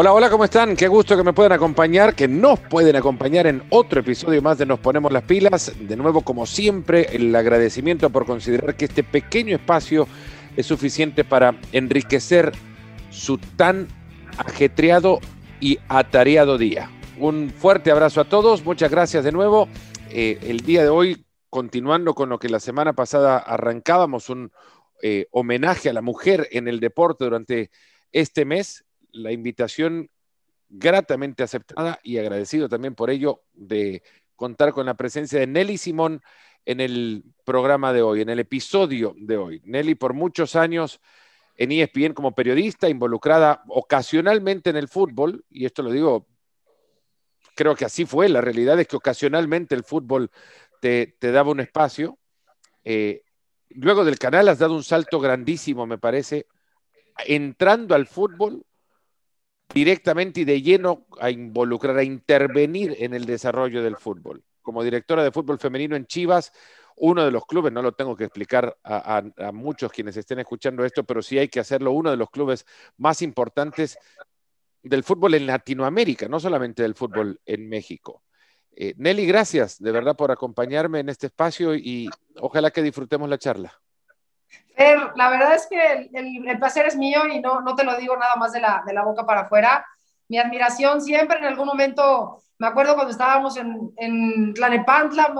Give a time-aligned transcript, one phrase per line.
[0.00, 0.76] Hola, hola, ¿cómo están?
[0.76, 4.64] Qué gusto que me puedan acompañar, que nos pueden acompañar en otro episodio más de
[4.64, 5.72] Nos Ponemos las Pilas.
[5.76, 10.06] De nuevo, como siempre, el agradecimiento por considerar que este pequeño espacio
[10.56, 12.52] es suficiente para enriquecer
[13.10, 13.88] su tan
[14.36, 15.18] ajetreado
[15.58, 16.92] y atareado día.
[17.18, 19.68] Un fuerte abrazo a todos, muchas gracias de nuevo.
[20.10, 24.52] Eh, el día de hoy, continuando con lo que la semana pasada arrancábamos, un
[25.02, 27.72] eh, homenaje a la mujer en el deporte durante
[28.12, 30.10] este mes, la invitación
[30.68, 34.02] gratamente aceptada y agradecido también por ello de
[34.36, 36.22] contar con la presencia de Nelly Simón
[36.64, 39.62] en el programa de hoy, en el episodio de hoy.
[39.64, 41.00] Nelly por muchos años
[41.56, 46.28] en ESPN como periodista, involucrada ocasionalmente en el fútbol, y esto lo digo,
[47.56, 50.30] creo que así fue, la realidad es que ocasionalmente el fútbol
[50.80, 52.16] te, daba un espacio.
[52.84, 53.22] Eh,
[53.70, 56.46] luego del canal has dado un salto grandísimo, me parece,
[57.26, 58.64] entrando al fútbol
[59.72, 64.42] directamente y de lleno a involucrar, a intervenir en el desarrollo del fútbol.
[64.62, 66.52] Como directora de fútbol femenino en Chivas,
[66.96, 71.04] uno de los clubes, no lo tengo que explicar a, muchos quienes estén escuchando esto,
[71.04, 73.98] pero sí hay que hacerlo, uno de los clubes más importantes
[74.82, 78.22] del fútbol en Latinoamérica, no solamente del fútbol en México.
[78.72, 83.38] Eh, Nelly, gracias de verdad por acompañarme en este espacio y ojalá que disfrutemos la
[83.38, 83.80] charla
[85.16, 88.36] la verdad es que el, placer es mío y no, no te lo digo nada
[88.36, 89.84] más de la, de la boca para afuera.
[90.28, 95.34] Mi admiración siempre en algún momento, me acuerdo cuando estábamos en, en Tlanepantla,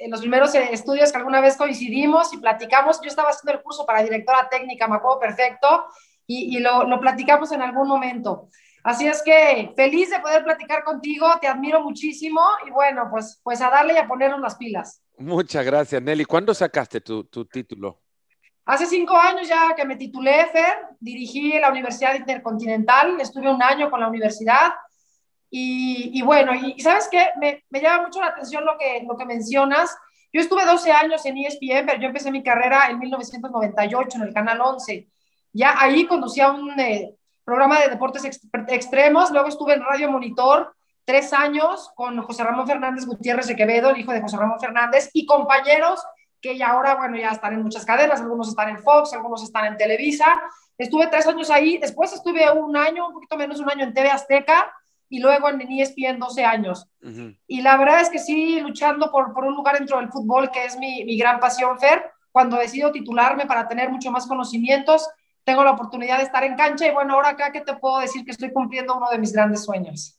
[0.00, 3.86] en los primeros estudios que alguna vez coincidimos y platicamos, yo estaba haciendo el curso
[3.86, 5.86] para directora técnica, me acuerdo perfecto,
[6.26, 8.48] y, y lo, lo platicamos en algún momento.
[8.82, 13.62] Así es que feliz de poder platicar contigo, te admiro muchísimo y bueno, pues, pues
[13.62, 15.02] a darle y a ponernos las pilas.
[15.16, 16.24] Muchas gracias, Nelly.
[16.26, 18.03] ¿Cuándo sacaste tu, tu título?
[18.66, 23.90] Hace cinco años ya que me titulé, Fer, dirigí la Universidad Intercontinental, estuve un año
[23.90, 24.72] con la universidad
[25.56, 27.28] y, bueno, y, ¿sabes qué?
[27.38, 29.96] Me, me, llama mucho la atención lo que, lo que mencionas.
[30.32, 34.34] Yo estuve 12 años en ESPN, pero yo empecé mi carrera en 1998 en el
[34.34, 35.06] Canal 11.
[35.52, 37.14] Ya ahí conducía un eh,
[37.44, 38.24] programa de deportes
[38.68, 40.74] extremos, luego estuve en Radio Monitor
[41.04, 45.10] tres años con José Ramón Fernández Gutiérrez de Quevedo, el hijo de José Ramón Fernández,
[45.12, 46.02] y compañeros
[46.44, 49.64] que ya ahora, bueno, ya están en muchas cadenas, algunos están en Fox, algunos están
[49.64, 50.26] en Televisa.
[50.76, 53.94] Estuve tres años ahí, después estuve un año, un poquito menos de un año en
[53.94, 54.70] TV Azteca
[55.08, 56.86] y luego en ESPN 12 años.
[57.46, 60.66] Y la verdad es que sí, luchando por, por un lugar dentro del fútbol, que
[60.66, 65.08] es mi, mi gran pasión, Fer, cuando decido titularme para tener mucho más conocimientos,
[65.44, 68.22] tengo la oportunidad de estar en cancha y bueno, ahora acá que te puedo decir
[68.22, 70.18] que estoy cumpliendo uno de mis grandes sueños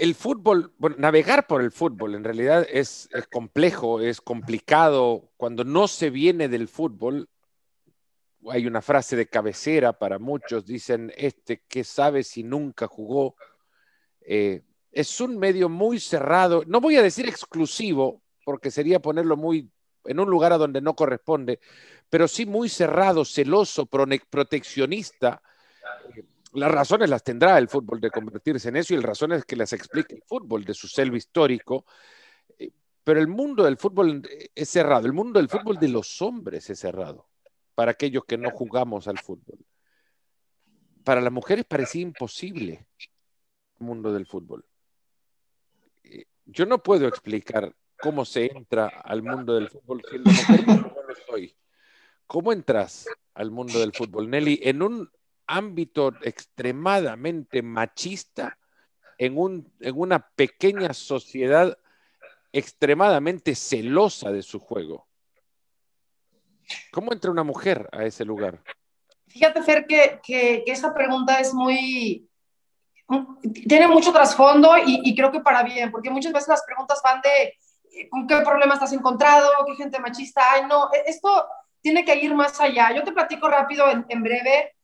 [0.00, 5.30] el fútbol, navegar por el fútbol en realidad es, complejo, es complicado.
[5.36, 7.28] Cuando no se viene del fútbol,
[8.48, 13.36] hay una frase de cabecera para muchos, dicen, este que sabe si nunca jugó.
[14.22, 19.70] Eh, es un medio muy cerrado, no voy a decir exclusivo, porque sería ponerlo muy
[20.06, 21.60] en un lugar a donde no corresponde,
[22.08, 25.42] pero sí muy cerrado, celoso, proteccionista
[26.52, 29.72] las razones las tendrá el fútbol de convertirse en eso y las razones que las
[29.72, 31.84] explica el fútbol de su selvo histórico.
[32.58, 32.70] Eh,
[33.04, 34.22] pero el mundo del fútbol
[34.54, 37.28] es cerrado, el mundo del fútbol de los hombres es cerrado
[37.74, 39.58] para aquellos que no jugamos al fútbol.
[41.04, 42.86] Para las mujeres parecía imposible
[43.78, 44.64] el mundo del fútbol.
[46.04, 51.02] Eh, yo no puedo explicar cómo se entra al mundo del fútbol siendo mujer, no
[51.08, 51.56] lo soy.
[52.26, 54.60] ¿Cómo entras al mundo del fútbol, Nelly?
[54.62, 55.10] En un
[55.50, 58.56] ámbito extremadamente machista
[59.18, 61.76] en, un, en una pequeña sociedad
[62.52, 65.06] extremadamente celosa de su juego.
[66.92, 68.62] ¿Cómo entra una mujer a ese lugar?
[69.26, 72.28] Fíjate, Fer, que, que, esa pregunta es muy...
[73.66, 77.20] Tiene mucho trasfondo y, y, creo que para bien, porque muchas veces las preguntas van
[77.20, 77.54] de
[78.08, 79.50] ¿con qué problemas has encontrado?
[79.66, 80.66] ¿Qué gente machista hay?
[80.66, 81.46] No, e, esto
[81.80, 82.94] tiene que ir más allá.
[82.94, 84.76] Yo te platico rápido, en, en breve,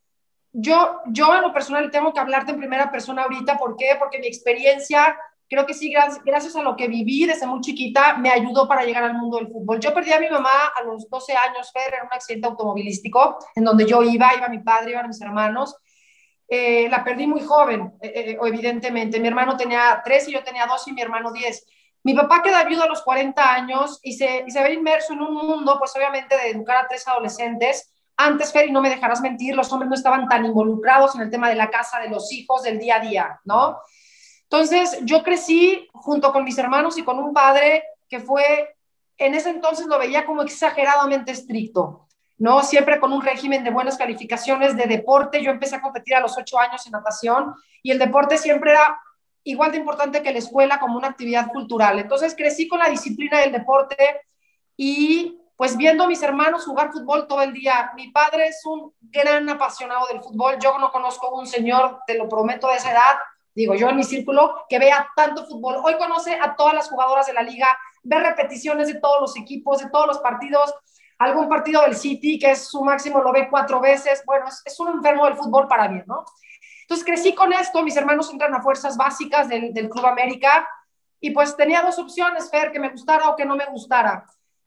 [0.58, 3.58] yo, yo en lo personal tengo que hablarte en primera persona ahorita.
[3.58, 3.94] ¿Por qué?
[3.98, 5.14] Porque mi experiencia,
[5.50, 9.04] creo que sí, gracias, a lo que viví desde muy chiquita, me ayudó para llegar
[9.04, 9.80] al mundo del fútbol.
[9.80, 13.64] Yo perdí a mi mamá a los 12 años, Fer, en un accidente automovilístico, en
[13.64, 15.76] donde yo iba, iba mi padre, iban mis hermanos.
[16.48, 19.20] Eh, la perdí muy joven, eh, eh, evidentemente.
[19.20, 21.66] Mi hermano tenía 3 y yo tenía 2 y mi hermano 10.
[22.02, 25.20] Mi papá queda viudo a los 40 años y se, y se ve inmerso en
[25.20, 29.20] un mundo, pues obviamente, de educar a tres adolescentes antes, Fer, y no me dejarás
[29.20, 32.32] mentir, los hombres no estaban tan involucrados en el tema de la casa, de los
[32.32, 33.78] hijos, del día a día, ¿no?
[34.44, 38.76] Entonces, yo crecí junto con mis hermanos y con un padre que fue,
[39.18, 42.06] en ese entonces lo veía como exageradamente estricto.
[42.38, 42.62] ¿no?
[42.62, 45.42] Siempre con un régimen de buenas calificaciones de deporte.
[45.42, 49.00] Yo empecé a competir a los ocho años en natación y el deporte siempre era
[49.44, 51.98] igual de importante que la escuela como una actividad cultural.
[51.98, 53.96] Entonces crecí con la disciplina del deporte
[54.76, 57.90] y pues viendo a mis hermanos jugar fútbol todo el día.
[57.96, 60.58] Mi padre es un gran apasionado del fútbol.
[60.60, 63.16] Yo no conozco un señor, te lo prometo, de esa edad,
[63.54, 65.80] digo yo en mi círculo, que vea tanto fútbol.
[65.82, 67.66] Hoy conoce a todas las jugadoras de la liga,
[68.02, 70.74] ve repeticiones de todos los equipos, de todos los partidos.
[71.18, 74.22] Algún partido del City, que es su máximo, lo ve cuatro veces.
[74.26, 76.26] Bueno, es, un enfermo del fútbol para bien, ¿no?
[76.82, 80.68] Entonces crecí con esto, mis hermanos entran a fuerzas básicas del, del Club América
[81.18, 84.24] y pues tenía dos opciones, Fer, que me gustara o que no me gustara.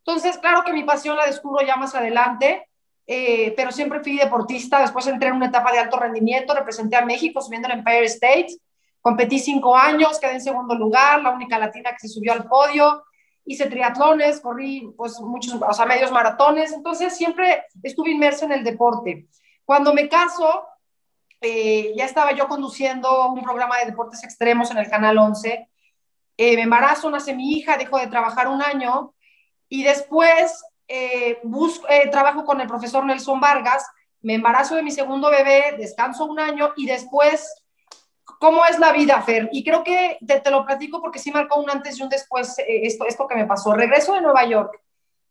[0.09, 2.67] Entonces, claro que mi pasión la descubro ya más adelante,
[3.05, 7.05] eh, pero siempre fui deportista, después entré en una etapa de alto rendimiento, representé a
[7.05, 8.47] México subiendo el Empire State,
[9.01, 13.03] competí cinco años, quedé en segundo lugar, la única latina que se subió al podio,
[13.45, 18.63] hice triatlones, corrí pues muchos, o sea, medios maratones, entonces siempre estuve inmerso en el
[18.63, 19.27] deporte.
[19.63, 20.65] Cuando me caso,
[21.39, 25.69] eh, ya estaba yo conduciendo un programa de deportes extremos en el Canal 11.
[26.35, 29.13] Eh, me embarazo, nace mi hija, dejo de trabajar un año
[29.69, 33.85] y después eh, busco, trabajo con el profesor Nelson Vargas,
[34.21, 37.63] me embarazo de mi segundo bebé, descanso un año y después,
[38.39, 39.49] ¿cómo es la vida, Fer?
[39.51, 42.55] Y creo que te, te lo platico porque sí marcó un antes y un después
[42.67, 43.73] esto, esto que me pasó.
[43.73, 44.81] Regreso de Nueva York,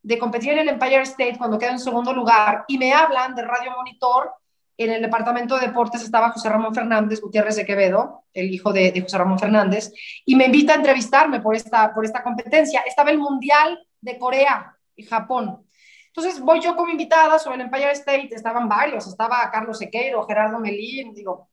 [0.02, 3.42] de competir en el Empire State cuando quedo en segundo lugar y me hablan de
[3.42, 4.32] Radio Monitor
[4.78, 8.98] en el departamento de deportes estaba José Ramón Fernández Gutiérrez de Quevedo, el hijo de,
[9.02, 9.92] José Ramón Fernández,
[10.24, 12.82] y me invita a entrevistarme por esta, por esta competencia.
[12.86, 15.64] Estaba el Mundial de Corea y Japón.
[16.08, 20.58] Entonces voy yo como invitada sobre el Empire State, estaban varios, estaba Carlos Sequeiro, Gerardo
[20.58, 21.48] Melín, digo,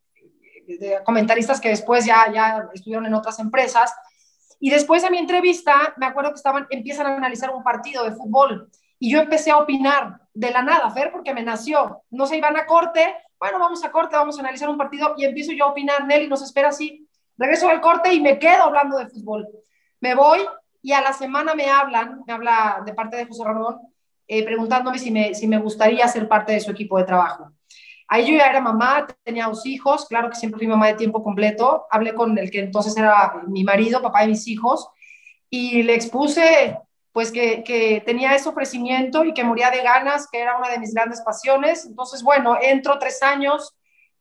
[1.03, 3.93] comentaristas que después ya, ya estuvieron en otras empresas.
[4.59, 8.15] Y después de mi entrevista, me acuerdo que estaban, empiezan a analizar un partido de
[8.15, 12.01] fútbol y yo empecé a opinar de la nada, Fer, porque me nació.
[12.09, 15.25] No se iban a corte, bueno, vamos a corte, vamos a analizar un partido y
[15.25, 17.07] empiezo yo a opinar, Nelly nos espera así.
[17.37, 19.47] Regreso al corte y me quedo hablando de fútbol.
[19.99, 20.39] Me voy
[20.85, 23.79] y a la semana me hablan, me habla de parte de José Ramón,
[24.27, 27.51] eh, preguntándome si me, si me gustaría ser parte de su equipo de trabajo.
[28.07, 31.23] Ahí yo ya era mamá, tenía dos hijos, claro que siempre fui mamá de tiempo
[31.23, 31.87] completo.
[31.89, 34.87] Hablé con el que entonces era mi marido, papá de mis hijos,
[35.49, 36.77] y le expuse
[37.11, 40.93] pues que, tenía ese ofrecimiento y que moría de ganas, que era una de mis
[40.93, 41.83] grandes pasiones.
[41.87, 43.74] Entonces, bueno, entro tres años,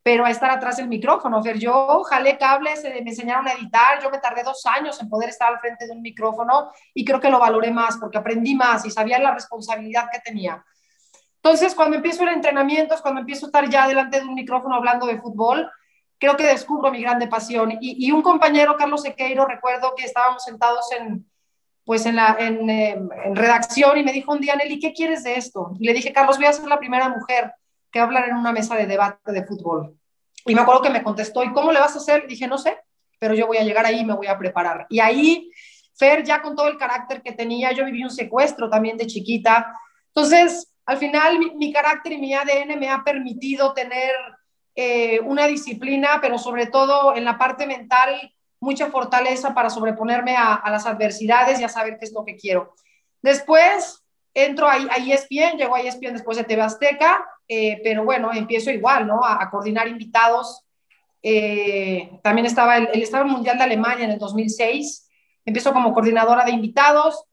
[0.04, 1.42] pero a estar atrás del micrófono.
[1.42, 5.08] Fer, yo jalé cables, eh, me enseñaron a editar, yo me tardé dos años en
[5.08, 8.54] poder estar al frente de un micrófono y creo que lo valoré más porque aprendí
[8.54, 10.62] más y sabía la responsabilidad que tenía.
[11.36, 15.06] Entonces, cuando empiezo el entrenamiento, cuando empiezo a estar ya delante de un micrófono hablando
[15.06, 15.70] de fútbol,
[16.18, 17.78] creo que descubro mi grande pasión.
[17.80, 21.26] Y, un compañero, Carlos Sequeiro, recuerdo que estábamos sentados en,
[21.82, 25.24] pues en, la, en, em, en, redacción y me dijo un día, Nelly, ¿qué quieres
[25.24, 25.72] de esto?
[25.80, 27.54] Y le dije, Carlos, voy a ser la primera mujer
[27.94, 29.96] que a hablar en una mesa de debate de fútbol.
[30.44, 32.26] Y me acuerdo que me contestó, ¿y cómo le vas a hacer?
[32.26, 32.76] dije, no sé,
[33.20, 34.84] pero yo voy a llegar ahí y me voy a preparar.
[34.90, 35.48] Y ahí,
[35.96, 39.78] Fer, ya con todo el carácter que tenía, yo viví un secuestro también de chiquita.
[40.08, 44.12] Entonces, al final, mi, mi carácter y mi ADN me ha permitido tener
[44.74, 50.60] eh, una disciplina, pero sobre todo en la parte mental, mucha fortaleza para sobreponerme a,
[50.68, 52.74] las adversidades y a saber qué es lo que quiero.
[53.22, 54.04] Después
[54.34, 58.70] entro a, a ESPN, llego a ESPN después de TV Azteca, eh, pero bueno, empiezo
[58.70, 59.24] igual, ¿no?
[59.24, 60.64] A, coordinar invitados.
[61.22, 65.08] Eh, también estaba el, el Estado Mundial de Alemania en el 2006,
[65.44, 67.24] empiezo como coordinadora de invitados,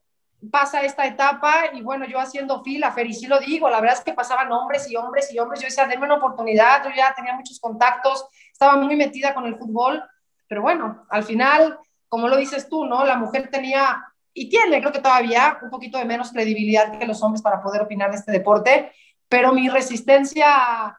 [0.49, 3.97] pasa esta etapa y bueno, yo haciendo fila, Fer, y sí lo digo, la verdad
[3.97, 7.13] es que pasaban hombres y hombres y hombres, yo decía, denme una oportunidad, yo ya
[7.13, 10.03] tenía muchos contactos, estaba muy metida con el fútbol,
[10.47, 11.77] pero bueno, al final,
[12.07, 13.05] como lo dices tú, ¿no?
[13.05, 14.03] La mujer tenía
[14.33, 17.81] y tiene, creo que todavía, un poquito de menos credibilidad que los hombres para poder
[17.81, 18.91] opinar de este deporte,
[19.31, 20.97] pero mi resistencia a,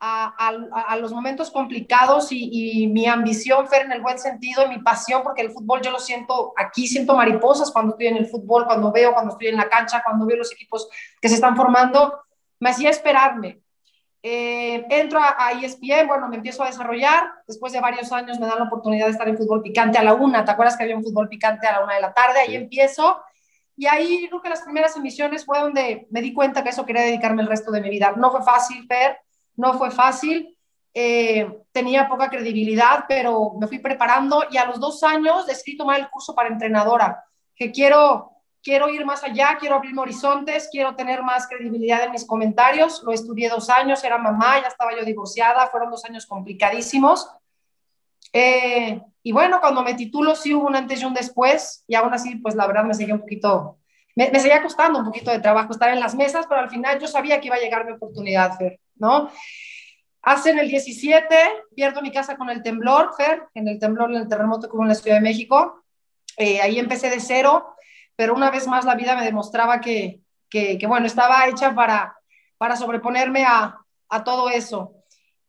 [0.00, 4.78] a, los momentos complicados y, y, mi ambición, Fer, en el buen sentido, y mi
[4.78, 8.64] pasión, porque el fútbol yo lo siento aquí, siento mariposas cuando estoy en el fútbol,
[8.64, 10.88] cuando veo, cuando estoy en la cancha, cuando veo los equipos
[11.20, 12.18] que se están formando,
[12.60, 13.60] me hacía esperarme.
[14.22, 17.24] Eh, entro a, ESPN, bueno, me empiezo a desarrollar.
[17.46, 20.14] Después de varios años me dan la oportunidad de estar en fútbol picante a la
[20.14, 20.46] una.
[20.46, 22.40] ¿Te acuerdas que había un fútbol picante a la una de la tarde?
[22.40, 23.20] Ahí empiezo.
[23.76, 27.02] Y ahí creo que las primeras emisiones fue donde me di cuenta que eso quería
[27.02, 28.14] dedicarme el resto de mi vida.
[28.16, 29.18] No fue fácil, Fer,
[29.56, 30.56] no fue fácil.
[30.94, 36.00] Eh, tenía poca credibilidad, pero me fui preparando y a los dos años decidí tomar
[36.00, 37.22] el curso para entrenadora,
[37.54, 42.24] que quiero quiero ir más allá, quiero abrirme horizontes, quiero tener más credibilidad en mis
[42.24, 43.00] comentarios.
[43.04, 47.30] Lo estudié dos años, era mamá, ya estaba yo divorciada, fueron dos años complicadísimos.
[48.32, 52.14] Eh, y bueno, cuando me titulo sí hubo un antes y un después, y aún
[52.14, 53.80] así, pues la verdad me seguía un poquito
[54.14, 57.00] me, me, seguía costando un poquito de trabajo estar en las mesas, pero al final
[57.00, 59.28] yo sabía que iba a llegar mi oportunidad, Fer, ¿no?
[60.22, 61.36] Hacen el 17,
[61.74, 64.84] pierdo mi casa con el temblor, Fer, en el temblor, en el terremoto que hubo
[64.84, 65.84] en la Ciudad de México.
[66.36, 67.74] Eh, ahí empecé de cero,
[68.14, 72.16] pero una vez más la vida me demostraba que, que, que bueno, estaba hecha para,
[72.58, 73.76] para sobreponerme a,
[74.08, 74.92] a todo eso.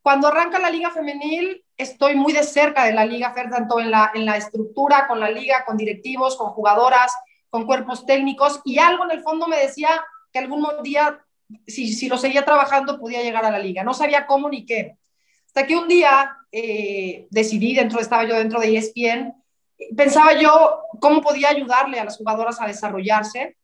[0.01, 3.91] Cuando arranca la liga femenil, estoy muy de cerca de la liga, Fer, tanto en
[3.91, 7.13] la, en la estructura, con la liga, con directivos, con jugadoras,
[7.49, 9.89] con cuerpos técnicos, y algo en el fondo me decía
[10.31, 11.23] que algún día,
[11.65, 13.83] si, si lo seguía trabajando, podía llegar a la liga.
[13.83, 14.97] No sabía cómo ni qué.
[15.45, 19.33] Hasta que un día eh, decidí, dentro, estaba yo dentro de ESPN,
[19.95, 23.55] pensaba yo cómo podía ayudarle a las jugadoras a desarrollarse,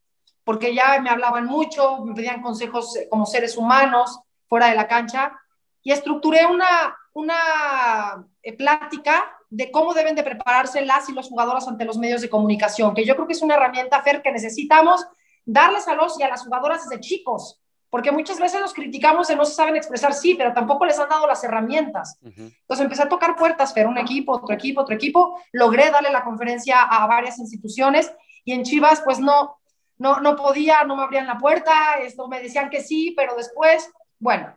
[0.44, 5.40] porque ya me hablaban mucho, me pedían consejos como seres humanos fuera de la cancha,
[5.82, 11.68] y estructuré una, una eh, plática de cómo deben de prepararse las y los jugadores
[11.68, 15.06] ante los medios de comunicación, que yo creo que es una herramienta, Fer, que necesitamos
[15.46, 19.36] darles a los y a las jugadoras desde chicos, porque muchas veces los criticamos de
[19.36, 22.18] no se saben expresar, sí, pero tampoco les han dado las herramientas.
[22.24, 26.24] Entonces empecé a tocar puertas, Fer, un equipo, otro equipo, otro equipo, logré darle la
[26.24, 28.12] conferencia a varias instituciones
[28.44, 29.58] y en Chivas pues no,
[30.00, 33.92] no, no podía, no me abrían la puerta, esto me decían que sí, pero después,
[34.18, 34.52] bueno,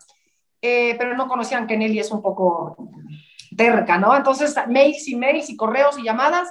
[0.62, 2.76] eh, pero no conocían que Nelly es un poco
[3.56, 4.16] terca, ¿no?
[4.16, 6.50] Entonces, mails y mails y correos y llamadas,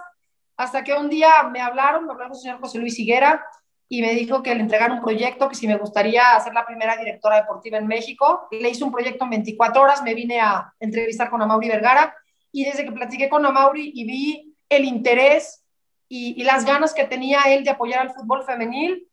[0.58, 3.46] hasta que un día me hablaron, me habló el señor José Luis Higuera
[3.88, 6.98] y me dijo que le entregaron un proyecto, que si me gustaría ser la primera
[6.98, 8.48] directora deportiva en México.
[8.52, 12.16] Le hice un proyecto en 24 horas, me vine a entrevistar con Amaury Vergara
[12.52, 15.64] y desde que platiqué con Amaury y vi el interés
[16.08, 19.08] y, y las ganas que tenía él de apoyar al fútbol femenil,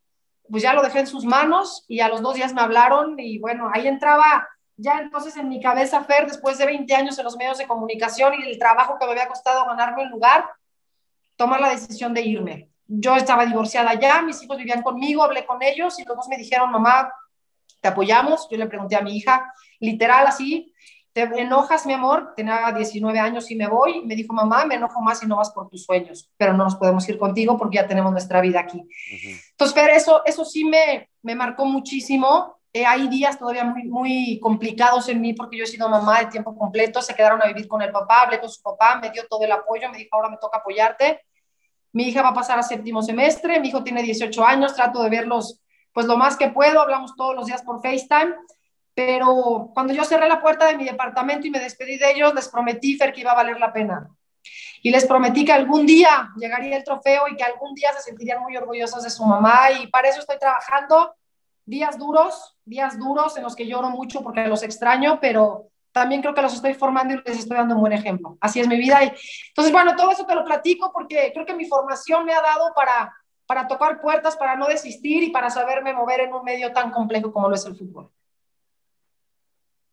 [0.49, 3.39] pues ya lo dejé en sus manos y a los dos días me hablaron y
[3.39, 4.49] bueno, ahí entraba
[4.83, 8.35] ya entonces en mi cabeza, Fer, después de 20 años en los medios de comunicación
[8.35, 10.45] y el trabajo que me había costado ganarme el lugar,
[11.37, 12.69] tomar la decisión de irme.
[12.89, 16.37] Yo estaba divorciada ya, mis hijos vivían conmigo, hablé con ellos y los dos me
[16.37, 17.13] dijeron, mamá,
[17.81, 18.49] te apoyamos.
[18.51, 20.75] Yo le pregunté a mi hija, literal así,
[21.13, 22.33] ¿te enojas, mi amor?
[22.35, 24.05] Tenía 19 años y me voy.
[24.05, 26.75] Me dijo, mamá, me enojo más si no vas por tus sueños, pero no nos
[26.75, 28.83] podemos ir contigo porque ya tenemos nuestra vida aquí.
[29.53, 34.41] Entonces, Fer, eso, eso sí me, me marcó muchísimo eh, hay días todavía muy, muy
[34.41, 37.69] complicados en mí porque yo he sido mamá de tiempo completo, se quedaron a vivir
[37.69, 40.31] con el papá, hablé con su papá, me dio todo el apoyo, me dijo, ahora
[40.31, 41.21] me toca apoyarte.
[41.93, 45.11] Mi hija va a pasar a séptimo semestre, mi hijo tiene 18 años, trato de
[45.11, 45.61] verlos
[45.93, 48.35] pues lo más que puedo, hablamos todos los días por FaceTime,
[48.95, 52.49] pero cuando yo cerré la puerta de mi departamento y me despedí de ellos, les
[52.49, 54.09] prometí, Fer, que iba a valer la pena.
[54.83, 58.43] Y les prometí que algún día llegaría el trofeo y que algún día se sentirían
[58.43, 61.15] muy orgullosos de su mamá y para eso estoy trabajando
[61.65, 66.35] días duros, días duros en los que lloro mucho porque los extraño, pero también creo
[66.35, 68.39] que los estoy formando y les estoy dando un buen ejemplo.
[68.41, 69.05] Así es mi vida.
[69.05, 69.13] Y,
[69.49, 72.73] entonces, bueno, todo eso te lo platico porque creo que mi formación me ha dado
[72.75, 73.15] para,
[73.47, 77.33] para tocar puertas, para no desistir y para saberme mover en un medio tan complejo
[77.33, 78.11] como lo es el fútbol.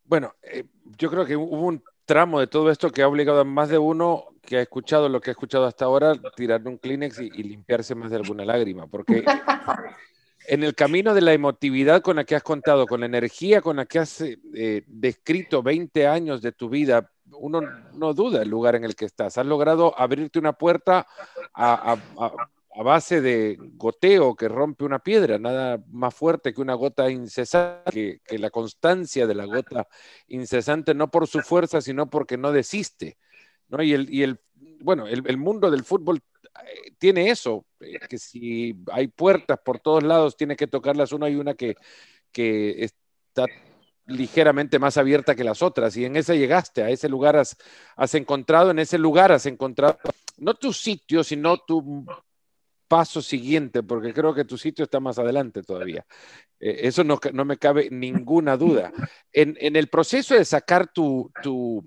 [0.05, 0.63] Bueno, eh,
[0.97, 3.77] yo creo que hubo un tramo de todo esto que ha obligado a más de
[3.77, 7.43] uno que ha escuchado lo que ha escuchado hasta ahora, tirar un Kleenex y, y
[7.43, 9.23] limpiarse más de alguna lágrima, porque
[10.49, 13.75] en el camino de la emotividad con la que has contado, con la energía con
[13.75, 17.61] la que has eh, descrito 20 años de tu vida, uno
[17.93, 19.37] no duda el lugar en el que estás.
[19.37, 21.05] Has logrado abrirte una puerta
[21.53, 21.97] a,
[22.83, 28.39] base de goteo que rompe una piedra, nada más fuerte que una gota incesante, que,
[28.39, 29.87] la constancia de la gota
[30.29, 33.17] incesante, no por su fuerza, sino porque no desiste.
[33.79, 34.39] Y, el,
[34.79, 36.21] bueno, el, el mundo del fútbol
[36.65, 41.29] eh, tiene eso, eh, que si hay puertas por todos lados, tiene que tocarlas una
[41.29, 41.75] y una que,
[42.31, 43.45] que está
[44.05, 45.95] ligeramente más abierta que las otras.
[45.97, 47.55] Y en ese llegaste, a ese lugar has,
[47.95, 49.97] has encontrado, en ese lugar has encontrado,
[50.37, 52.05] no tu sitio, sino tu
[52.87, 56.05] paso siguiente, porque creo que tu sitio está más adelante todavía.
[56.59, 58.91] Eh, eso no, no, me cabe ninguna duda.
[59.31, 61.85] En, en, el proceso de sacar tu, tu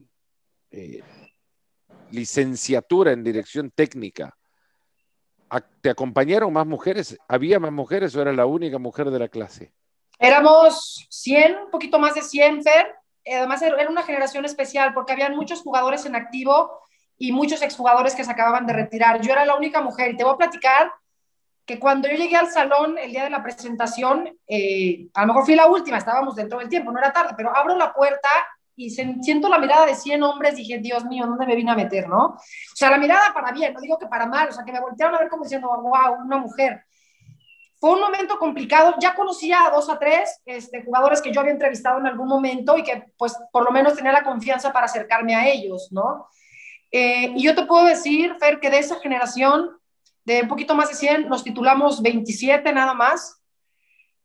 [2.12, 4.36] licenciatura en dirección técnica,
[5.80, 7.18] ¿Te acompañaron más mujeres?
[7.28, 9.72] ¿Había más mujeres o era la única mujer de la clase?
[10.18, 12.94] Éramos 100, un poquito más de 100, Fer.
[13.26, 16.70] Además, era una generación especial porque habían muchos jugadores en activo
[17.18, 19.20] y muchos exjugadores que se acababan de retirar.
[19.20, 20.92] Yo era la única mujer y te voy a platicar
[21.64, 25.44] que cuando yo llegué al salón el día de la presentación, eh, a lo mejor
[25.44, 28.28] fui la última, estábamos dentro del tiempo, no era tarde, pero abro la puerta
[28.86, 32.08] y siento la mirada de 100 hombres, dije, Dios mío, ¿dónde me vine a meter,
[32.08, 32.26] no?
[32.26, 32.40] O
[32.74, 35.14] sea, la mirada para bien, no digo que para mal, o sea, que me voltearon
[35.14, 36.84] a ver como diciendo, wow, una mujer.
[37.78, 41.52] Fue un momento complicado, ya conocía a dos a tres este, jugadores que yo había
[41.52, 45.34] entrevistado en algún momento y que pues por lo menos tenía la confianza para acercarme
[45.34, 46.28] a ellos, ¿no?
[46.92, 49.70] Eh, y yo te puedo decir, Fer, que de esa generación
[50.24, 53.41] de un poquito más de 100, nos titulamos 27 nada más.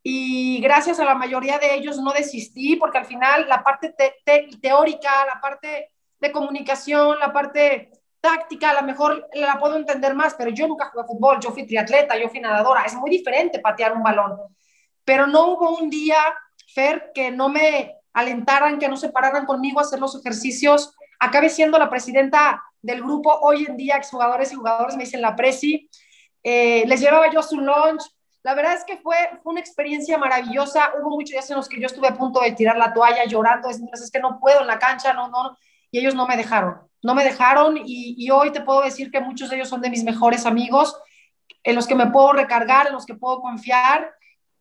[0.10, 3.94] Y gracias a la mayoría de ellos no desistí, porque al final la parte
[4.62, 10.34] teórica, la parte de comunicación, la parte táctica, a lo mejor la puedo entender más,
[10.36, 13.92] pero yo nunca jugué fútbol, yo fui triatleta, yo fui nadadora, es muy diferente patear
[13.92, 14.38] un balón.
[15.04, 16.16] Pero no hubo un día,
[16.74, 20.96] Fer, que no me alentaran, que no se pararan conmigo a hacer los ejercicios.
[21.20, 25.36] Acabé siendo la presidenta del grupo, hoy en día exjugadores y jugadores me dicen la
[25.36, 25.90] presi,
[26.44, 28.04] eh, les llevaba yo su lunch.
[28.48, 30.94] La verdad es que fue, fue una experiencia maravillosa.
[30.98, 33.70] Hubo muchos días en los que yo estuve a punto de tirar la toalla llorando,
[33.70, 35.58] es, que no puedo en la cancha, no, no,
[35.92, 39.20] y ellos no me dejaron, no me dejaron y, y hoy te puedo decir que
[39.20, 40.98] muchos de ellos son de mis mejores amigos,
[41.62, 44.14] en los que me puedo recargar, en los que puedo confiar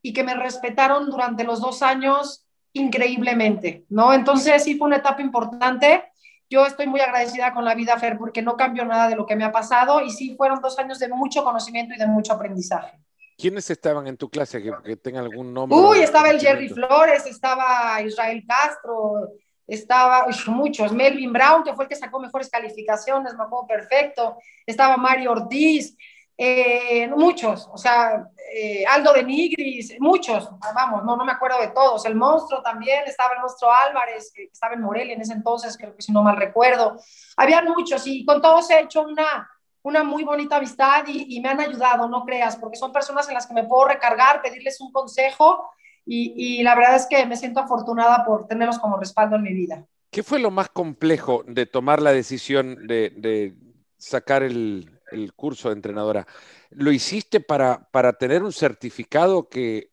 [0.02, 4.12] y que me respetaron durante los dos años increíblemente, ¿no?
[4.12, 6.02] Entonces sí fue una etapa importante
[6.48, 9.34] yo estoy muy agradecida con la vida, Fer, porque no cambió nada de lo que
[9.34, 12.98] me ha pasado y sí fueron dos años de mucho conocimiento y de mucho aprendizaje.
[13.38, 15.78] ¿Quiénes estaban en tu clase que, tengan algún nombre?
[15.78, 19.28] Uy, estaba el Jerry Flores, estaba Israel Castro,
[19.66, 24.96] estaba muchos, Melvin Brown, que fue el que sacó mejores calificaciones, me acuerdo perfecto, estaba
[24.96, 25.96] Mario Ortiz,
[26.38, 31.68] eh, muchos, o sea, eh, Aldo de Nigris, muchos, vamos, no, no me acuerdo de
[31.68, 32.04] todos.
[32.04, 35.94] El monstruo también, estaba el monstruo Álvarez, que estaba en Morelia en ese entonces, creo
[35.94, 36.98] que si no mal recuerdo.
[37.36, 39.50] Había muchos y con todos he hecho una,
[39.86, 43.46] una muy bonita amistad y, me han ayudado, no creas, porque son personas en las
[43.46, 45.70] que me puedo recargar, pedirles un consejo
[46.04, 49.86] y, la verdad es que me siento afortunada por tenerlos como respaldo en mi vida.
[50.10, 53.54] ¿Qué fue lo más complejo de tomar la decisión de,
[53.96, 56.26] sacar el, el curso de entrenadora,
[56.70, 59.90] ¿lo hiciste para, para tener un certificado que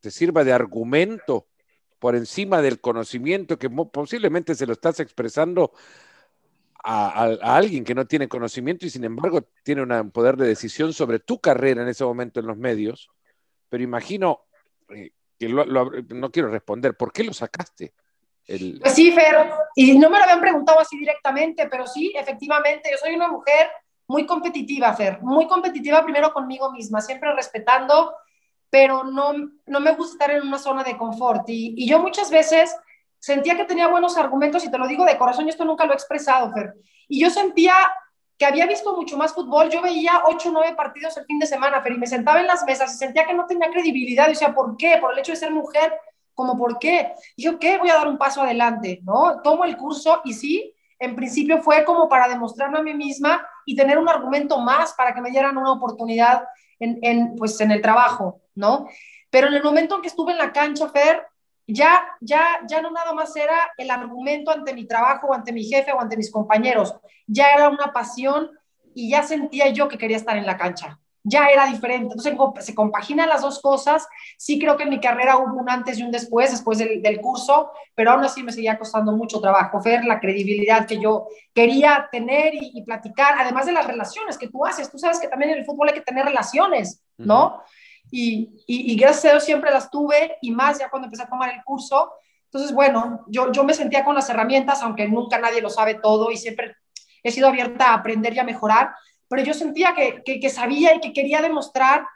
[0.00, 1.46] te sirva de argumento
[1.98, 5.72] por encima del conocimiento que posiblemente se lo estás expresando
[6.84, 7.24] a,
[7.56, 11.40] alguien que no tiene conocimiento y sin embargo tiene un poder de decisión sobre tu
[11.40, 13.10] carrera en ese momento en los medios?
[13.68, 14.44] Pero imagino
[14.90, 17.92] eh, que no quiero responder, ¿por qué lo sacaste?
[18.48, 22.96] Pues sí, Fer, y no me lo habían preguntado así directamente, pero sí, efectivamente, yo
[22.96, 23.68] soy una mujer
[24.06, 28.14] muy competitiva, Fer, muy competitiva primero conmigo misma, siempre respetando,
[28.70, 29.34] pero no,
[29.66, 31.42] no me gusta estar en una zona de confort.
[31.48, 32.74] Y, yo muchas veces
[33.18, 35.92] sentía que tenía buenos argumentos, y te lo digo de corazón, y esto nunca lo
[35.92, 36.74] he expresado, Fer.
[37.08, 37.74] Y yo sentía
[38.36, 41.46] que había visto mucho más fútbol, yo veía ocho o nueve partidos el fin de
[41.46, 44.30] semana, Fer, y me sentaba en las mesas y sentía que no tenía credibilidad, y
[44.30, 44.98] decía, ¿por qué?
[45.00, 45.92] Por el hecho de ser mujer,
[46.34, 47.14] como por qué.
[47.34, 47.78] Y yo, ¿qué?
[47.78, 49.40] Voy a dar un paso adelante, ¿no?
[49.42, 53.74] Tomo el curso y sí, en principio fue como para demostrarme a mí misma y
[53.74, 56.44] tener un argumento más para que me dieran una oportunidad
[56.78, 58.86] en, pues, en el trabajo, ¿no?
[59.30, 61.26] Pero en el momento en que estuve en la cancha, Fer,
[61.68, 65.64] ya, ya, ya no nada más era el argumento ante mi trabajo o ante mi
[65.64, 66.94] jefe o ante mis compañeros,
[67.26, 68.50] ya era una pasión
[68.94, 72.14] y ya sentía yo que quería estar en la cancha ya era diferente.
[72.14, 74.06] Entonces se compaginan las dos cosas.
[74.36, 77.70] Sí creo que en mi carrera hubo un antes y un después, después del, curso,
[77.94, 82.54] pero aún así me seguía costando mucho trabajo ver la credibilidad que yo quería tener
[82.54, 84.90] y, platicar, además de las relaciones que tú haces.
[84.90, 87.62] Tú sabes que también en el fútbol hay que tener relaciones, ¿no?
[88.10, 91.54] Y, y, gracias a Dios siempre las tuve y más ya cuando empecé a tomar
[91.54, 92.12] el curso.
[92.44, 96.30] Entonces, bueno, yo, yo me sentía con las herramientas, aunque nunca nadie lo sabe todo
[96.30, 96.76] y siempre
[97.22, 98.94] he sido abierta a aprender y a mejorar,
[99.28, 102.06] pero yo sentía que, que, sabía y que quería demostrar,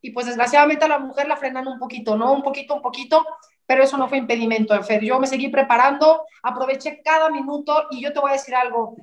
[0.00, 2.32] y pues desgraciadamente a la mujer la frenan un poquito, ¿no?
[2.32, 3.24] Un poquito, un poquito,
[3.66, 5.04] pero eso no fue impedimento, Fer.
[5.04, 8.96] Yo me seguí preparando, aproveché cada minuto y yo te voy a decir algo,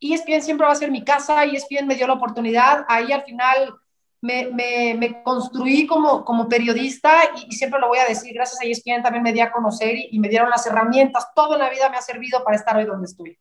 [0.00, 3.74] ESPN siempre va a ser mi casa, ESPN me dio la oportunidad, ahí al final
[4.22, 9.02] me, me, construí como, como periodista y, siempre lo voy a decir, gracias a ESPN
[9.02, 12.02] también me di a conocer y, me dieron las herramientas, todo la vida me ha
[12.02, 13.38] servido para estar hoy donde estoy.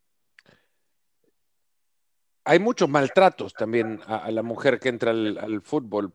[2.45, 6.13] Hay muchos maltratos también a, la mujer que entra al, fútbol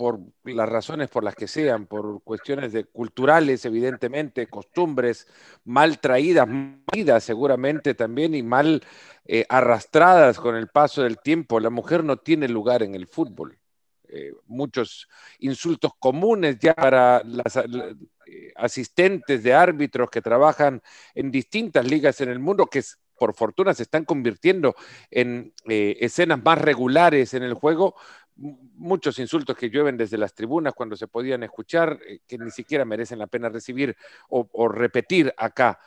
[0.00, 5.26] por las razones por las que sean, por cuestiones de culturales, evidentemente, costumbres
[5.64, 8.82] mal traídas, mal seguramente también y mal
[9.26, 11.60] eh, arrastradas con el paso del tiempo.
[11.60, 13.58] La mujer no tiene lugar en el fútbol.
[14.08, 15.06] Eh, muchos
[15.38, 20.80] insultos comunes ya para las eh, asistentes de árbitros que trabajan
[21.14, 22.82] en distintas ligas en el mundo, que
[23.18, 24.74] por fortuna se están convirtiendo
[25.10, 27.94] en escenas más regulares en el juego,
[28.40, 32.84] muchos insultos que llueven desde las tribunas cuando se podían escuchar, eh, que ni siquiera
[32.84, 33.96] merecen la pena recibir
[34.28, 35.78] o, repetir acá.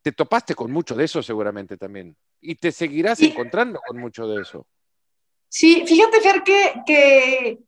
[0.00, 4.42] Te topaste con mucho de eso seguramente también y te seguirás encontrando con mucho de
[4.42, 4.66] eso.
[5.48, 7.58] Sí, fíjate, Fer, que, que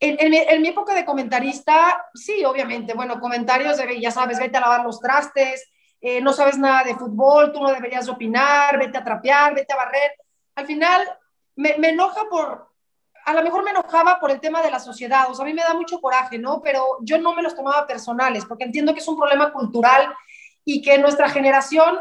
[0.00, 4.84] en, mi, época de comentarista, sí, obviamente, bueno, comentarios de, ya sabes, vete a lavar
[4.84, 5.70] los trastes,
[6.00, 9.76] eh, no sabes nada de fútbol, tú no deberías opinar, vete a trapear, vete a
[9.76, 10.12] barrer.
[10.56, 11.08] Al final,
[11.56, 12.67] me, me enoja por,
[13.28, 15.52] a lo mejor me enojaba por el tema de la sociedad, o sea, a mí
[15.52, 16.62] me da mucho coraje, ¿no?
[16.62, 20.14] Pero yo no me los tomaba personales, porque entiendo que es un problema cultural
[20.64, 21.98] y que nuestra generación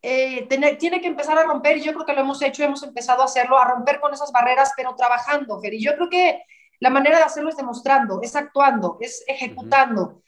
[0.00, 2.82] eh, tiene, tiene, que empezar a romper, y yo creo que lo hemos hecho, hemos
[2.84, 5.74] empezado a hacerlo, a romper con esas barreras, pero trabajando, Fer.
[5.74, 6.42] Y yo creo que
[6.78, 10.22] la manera de hacerlo es demostrando, es actuando, es ejecutando.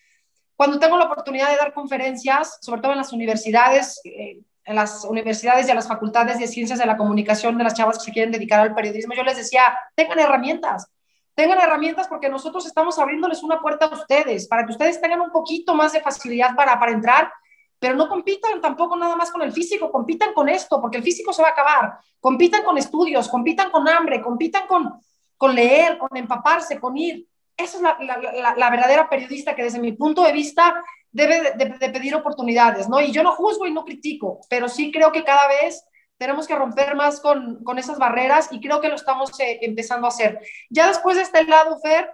[0.57, 5.05] Cuando tengo la oportunidad de dar conferencias, sobre todo en las universidades, eh, en las
[5.05, 8.13] universidades y a las facultades de ciencias de la comunicación de las chavas que se
[8.13, 9.63] quieren dedicar al periodismo, yo les decía,
[9.95, 10.91] tengan herramientas,
[11.35, 15.31] tengan herramientas porque nosotros estamos abriéndoles una puerta a ustedes, para que ustedes tengan un
[15.31, 17.33] poquito más de facilidad para, para entrar,
[17.79, 21.33] pero no compitan tampoco nada más con el físico, compitan con esto, porque el físico
[21.33, 25.01] se va a acabar, compitan con estudios, compitan con hambre, compitan con,
[25.39, 27.27] con leer, con empaparse, con ir.
[27.63, 32.15] Esa es la, la, verdadera periodista que desde mi punto de vista debe de, pedir
[32.15, 33.01] oportunidades, ¿no?
[33.01, 35.85] Y yo no juzgo y no critico, pero sí creo que cada vez
[36.17, 40.07] tenemos que romper más con, con esas barreras y creo que lo estamos eh, empezando
[40.07, 40.41] a hacer.
[40.69, 42.11] Ya después de este lado, Fer,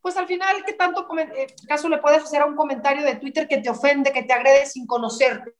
[0.00, 3.48] pues al final, ¿qué tanto eh, caso le puedes hacer a un comentario de Twitter
[3.48, 5.54] que te ofende, que te agrede sin conocerte?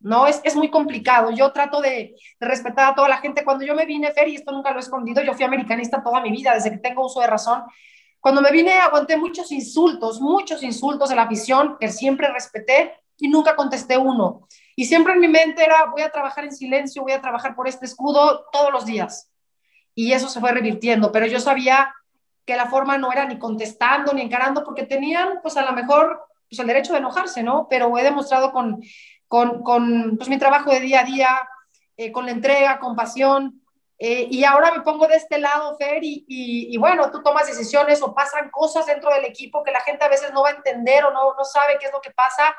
[0.00, 0.26] ¿no?
[0.26, 1.30] Es, es muy complicado.
[1.30, 3.44] Yo trato de, de, respetar a toda la gente.
[3.44, 6.20] Cuando yo me vine, Fer, y esto nunca lo he escondido, yo fui americanista toda
[6.20, 7.62] mi vida, desde que tengo uso de razón,
[8.20, 13.28] cuando me vine, aguanté muchos insultos, muchos insultos de la afición que siempre respeté y
[13.28, 14.48] nunca contesté uno.
[14.76, 17.68] Y siempre en mi mente era, voy a trabajar en silencio, voy a trabajar por
[17.68, 19.30] este escudo todos los días.
[19.94, 21.94] Y eso se fue revirtiendo, pero yo sabía
[22.44, 26.24] que la forma no era ni contestando ni encarando, porque tenían, pues a lo mejor,
[26.48, 27.66] pues el derecho de enojarse, ¿no?
[27.68, 28.80] Pero he demostrado con,
[29.28, 31.48] con, pues, mi trabajo de día a día,
[31.96, 33.62] eh, con la entrega, con pasión,
[33.98, 38.14] eh, y ahora me pongo de este lado, Fer, y, bueno, tú tomas decisiones o
[38.14, 41.10] pasan cosas dentro del equipo que la gente a veces no va a entender o
[41.12, 42.54] no, no sabe qué es lo que pasa,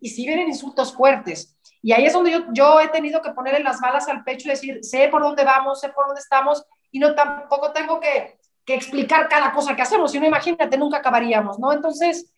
[0.00, 1.56] y sí vienen insultos fuertes.
[1.80, 4.50] Y ahí es donde yo, yo he tenido que ponerle las balas al pecho y
[4.50, 8.74] decir, sé por dónde vamos, sé por dónde estamos, y no tampoco tengo que, que
[8.74, 11.72] explicar cada cosa que hacemos, si no, imagínate, nunca acabaríamos, ¿no?
[11.72, 12.32] Entonces,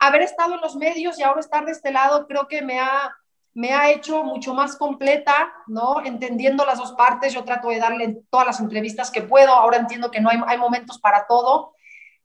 [0.00, 3.16] haber estado en los medios y ahora estar de este lado, creo que me ha,
[3.54, 6.04] me ha hecho mucho más completa, ¿no?
[6.04, 10.10] Entendiendo las dos partes, yo trato de darle todas las entrevistas que puedo, ahora entiendo
[10.10, 11.74] que no hay, momentos para todo,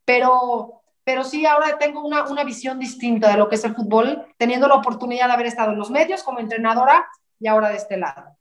[0.05, 4.25] pero, pero sí, ahora tengo una, una visión distinta de lo que es el fútbol,
[4.37, 7.07] teniendo la oportunidad de haber estado en los medios como entrenadora
[7.39, 8.37] y ahora de este lado.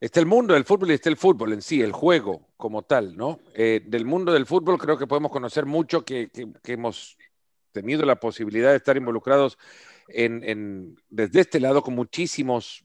[0.00, 3.16] Está el mundo del fútbol y está el fútbol en sí, el juego como tal,
[3.16, 3.38] ¿no?
[3.54, 7.16] Eh, del mundo del fútbol creo que podemos conocer mucho, que, que hemos
[7.72, 9.58] tenido la posibilidad de estar involucrados
[10.08, 12.84] desde este lado con muchísimos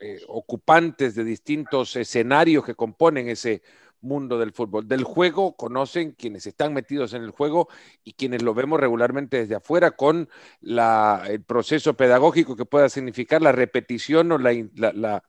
[0.00, 3.62] eh, ocupantes de distintos escenarios que componen ese
[4.04, 4.86] mundo del fútbol.
[4.86, 7.68] Del juego conocen quienes están metidos en el juego
[8.04, 10.28] y quienes lo vemos regularmente desde afuera con
[10.62, 15.24] el proceso pedagógico que pueda significar la repetición o la, la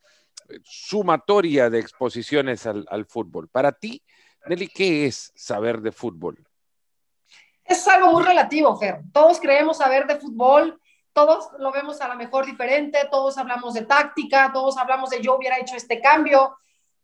[0.63, 3.48] sumatoria de exposiciones al, al, fútbol.
[3.48, 4.04] Para ti,
[4.45, 6.45] Nelly, ¿qué es saber de fútbol?
[7.63, 9.02] Es algo muy relativo, Fer.
[9.12, 10.80] Todos creemos saber de fútbol
[11.15, 15.38] todos lo vemos a lo mejor diferente, todos hablamos de táctica, todos hablamos de yo
[15.38, 16.58] hubiera hecho este cambio,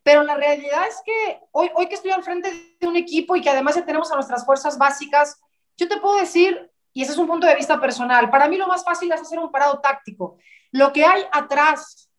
[0.04, 3.42] pero la realidad es que hoy, hoy que estoy al frente de un equipo y
[3.42, 5.40] que además ya tenemos a nuestras fuerzas básicas,
[5.78, 8.68] yo te puedo decir, y ese es un punto de vista personal, para mí lo
[8.68, 10.36] más fácil es hacer un parado táctico.
[10.72, 12.10] Lo que hay atrás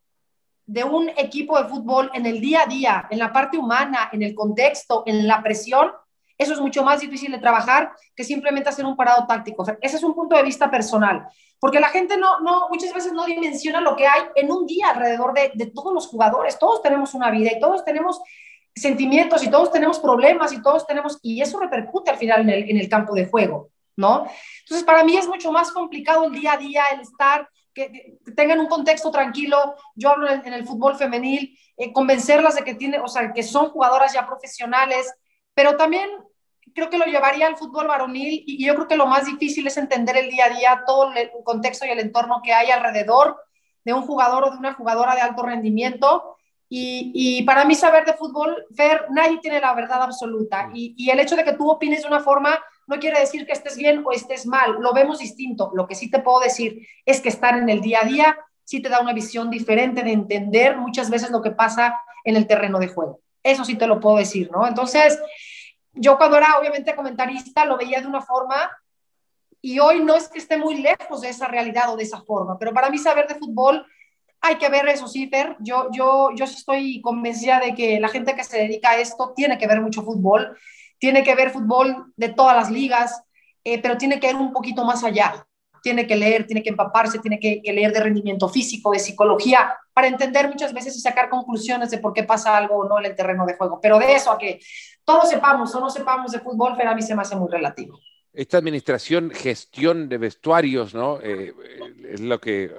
[0.65, 4.23] de un equipo de fútbol en el día a día, en la parte humana, en
[4.23, 5.91] el contexto, en la presión,
[6.43, 9.65] eso es mucho más difícil de trabajar que simplemente hacer un parado táctico.
[9.81, 11.27] ese es un punto de vista personal,
[11.59, 14.89] porque la gente no, no, muchas veces no dimensiona lo que hay en un día
[14.89, 16.59] alrededor de, de todos los jugadores.
[16.59, 18.21] Todos tenemos una vida y todos tenemos
[18.75, 22.69] sentimientos y todos tenemos problemas y todos tenemos, y eso repercute al final en el,
[22.69, 24.25] en el campo de juego, ¿no?
[24.61, 28.59] Entonces, para mí es mucho más complicado el día a día, el estar que, tengan
[28.59, 29.75] un contexto tranquilo.
[29.95, 33.43] Yo hablo en, en el fútbol femenil, eh, convencerlas de que tiene, o sea, que
[33.43, 35.13] son jugadoras ya profesionales,
[35.53, 36.09] pero también
[36.73, 39.77] creo que lo llevaría al fútbol varonil y yo creo que lo más difícil es
[39.77, 43.37] entender el día a día, todo el contexto y el entorno que hay alrededor
[43.83, 46.37] de un jugador o de una jugadora de alto rendimiento.
[46.69, 50.69] Y, y para mí saber de fútbol, Fer, nadie tiene la verdad absoluta.
[50.73, 52.57] Y, y, el hecho de que tú opines de una forma
[52.87, 55.71] no quiere decir que estés bien o estés mal, lo vemos distinto.
[55.75, 58.81] Lo que sí te puedo decir es que estar en el día a día sí
[58.81, 62.79] te da una visión diferente de entender muchas veces lo que pasa en el terreno
[62.79, 63.19] de juego.
[63.43, 64.65] Eso sí te lo puedo decir, ¿no?
[64.65, 65.19] Entonces,
[65.93, 68.71] yo cuando era obviamente comentarista lo veía de una forma
[69.61, 72.57] y hoy no es que esté muy lejos de esa realidad o de esa forma,
[72.59, 73.85] pero para mí saber de fútbol
[74.45, 75.55] hay que ver eso, sí, Fer.
[75.61, 79.57] Yo, yo, yo estoy convencida de que la gente que se dedica a esto tiene
[79.57, 80.57] que ver mucho fútbol,
[80.99, 83.23] tiene que ver fútbol de todas las ligas,
[83.63, 85.47] eh, pero tiene que ir un poquito más allá,
[85.83, 90.07] tiene que leer, tiene que empaparse, tiene que, leer de rendimiento físico, de psicología, para
[90.07, 93.15] entender muchas veces y sacar conclusiones de por qué pasa algo o no en el
[93.15, 93.79] terreno de juego.
[93.81, 94.61] Pero de eso a que
[95.03, 97.99] todos sepamos o no sepamos de fútbol, a mí se me hace muy relativo.
[98.31, 101.19] Esta administración, gestión de vestuarios, ¿no?
[101.21, 101.53] Eh,
[102.09, 102.71] es lo que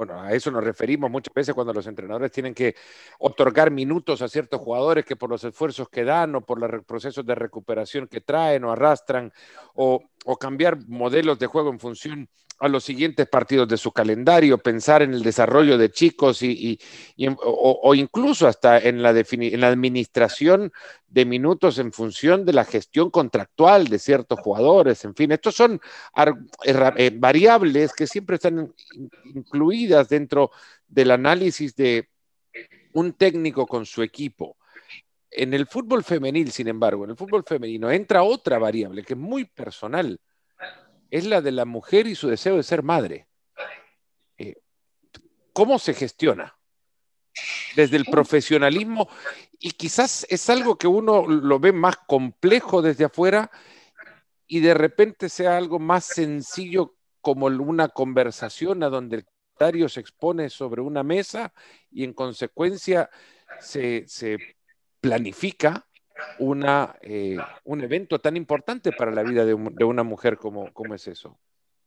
[0.00, 2.74] bueno, a eso nos referimos muchas veces cuando los entrenadores tienen que
[3.18, 7.26] otorgar minutos a ciertos jugadores que por los esfuerzos que dan o por los procesos
[7.26, 9.30] de recuperación que traen o arrastran
[9.74, 14.58] o, o cambiar modelos de juego en función a los siguientes partidos de su calendario,
[14.58, 16.78] pensar en el desarrollo de chicos y,
[17.42, 20.70] o, incluso hasta en la, en la administración
[21.08, 25.02] de minutos en función de la gestión contractual de ciertos jugadores.
[25.06, 25.80] En fin, estos son
[26.94, 28.74] eh, variables que siempre están
[29.34, 30.50] incluidas dentro
[30.86, 32.10] del análisis de
[32.92, 34.58] un técnico con su equipo.
[35.30, 39.18] En el fútbol femenil, sin embargo, en el fútbol femenino entra otra variable que es
[39.18, 40.20] muy personal
[41.10, 43.28] es la de la mujer y su deseo de ser madre.
[44.38, 44.56] Eh,
[45.52, 46.56] ¿Cómo se gestiona?
[47.76, 49.08] Desde el profesionalismo,
[49.58, 53.50] y quizás es algo que uno lo ve más complejo desde afuera
[54.46, 59.26] y de repente sea algo más sencillo como una conversación a donde el
[59.88, 61.52] se expone sobre una mesa
[61.90, 63.10] y en consecuencia
[63.60, 64.38] se, se
[65.00, 65.86] planifica
[66.38, 71.06] una, eh, un evento tan importante para la vida de, una mujer como, como, es
[71.08, 71.38] eso.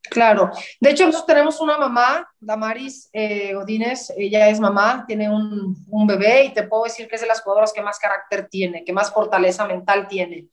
[0.10, 5.76] Claro, de hecho nosotros tenemos una mamá, Damaris eh, Godínez, ella es mamá, tiene un,
[5.88, 8.84] un, bebé y te puedo decir que es de las jugadoras que más carácter tiene,
[8.84, 10.50] que más fortaleza mental tiene.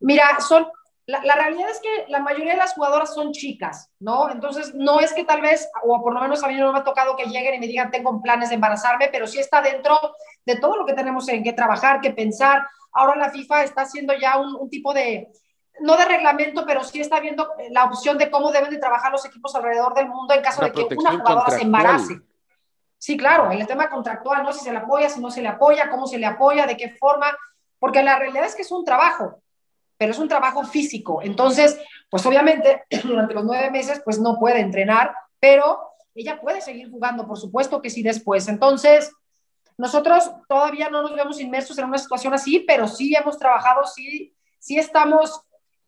[0.00, 0.66] Mira, son,
[1.04, 4.30] la, la, realidad es que la mayoría de las jugadoras son chicas, ¿no?
[4.30, 6.84] Entonces, no es que tal vez, o por lo menos a mí no me ha
[6.84, 9.98] tocado que lleguen y me digan, tengo planes de embarazarme, pero sí está dentro
[10.46, 12.66] de todo lo que tenemos en que trabajar, que pensar.
[12.92, 15.28] Ahora la FIFA está haciendo ya un, tipo de,
[15.80, 19.24] no de reglamento, pero sí está viendo la opción de cómo deben de trabajar los
[19.24, 22.20] equipos alrededor del mundo en caso de que una jugadora se embarace.
[22.98, 24.52] Sí, claro, el tema contractual, ¿no?
[24.52, 26.90] Si se le apoya, si no se le apoya, cómo se le apoya, de qué
[26.90, 27.34] forma,
[27.78, 29.40] porque la realidad es que es un trabajo,
[29.96, 31.22] pero es un trabajo físico.
[31.22, 35.80] Entonces, pues obviamente durante los nueve meses, pues no puede entrenar, pero
[36.14, 38.48] ella puede seguir jugando, por supuesto que sí después.
[38.48, 39.10] Entonces,
[39.80, 44.34] nosotros todavía no nos vemos inmersos en una situación así, pero sí hemos trabajado, sí,
[44.58, 45.40] sí estamos